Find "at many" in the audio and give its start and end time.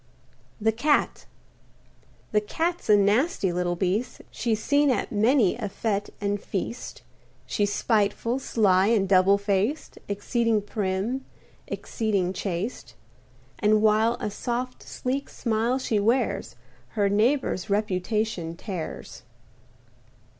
4.89-5.55